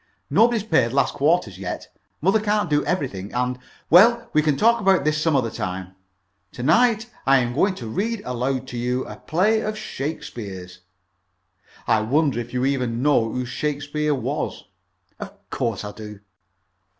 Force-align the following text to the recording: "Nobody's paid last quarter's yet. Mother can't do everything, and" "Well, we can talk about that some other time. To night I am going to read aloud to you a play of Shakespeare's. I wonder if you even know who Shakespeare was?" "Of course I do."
"Nobody's 0.31 0.63
paid 0.63 0.93
last 0.93 1.13
quarter's 1.13 1.59
yet. 1.59 1.95
Mother 2.21 2.39
can't 2.39 2.71
do 2.71 2.83
everything, 2.85 3.31
and" 3.35 3.59
"Well, 3.91 4.31
we 4.33 4.41
can 4.41 4.57
talk 4.57 4.81
about 4.81 5.05
that 5.05 5.13
some 5.13 5.35
other 5.35 5.51
time. 5.51 5.93
To 6.53 6.63
night 6.63 7.05
I 7.27 7.37
am 7.37 7.53
going 7.53 7.75
to 7.75 7.85
read 7.87 8.23
aloud 8.25 8.67
to 8.69 8.79
you 8.79 9.05
a 9.05 9.17
play 9.17 9.59
of 9.61 9.77
Shakespeare's. 9.77 10.79
I 11.85 12.01
wonder 12.01 12.39
if 12.39 12.51
you 12.51 12.65
even 12.65 13.03
know 13.03 13.31
who 13.31 13.45
Shakespeare 13.45 14.15
was?" 14.15 14.63
"Of 15.19 15.33
course 15.51 15.85
I 15.85 15.91
do." 15.91 16.21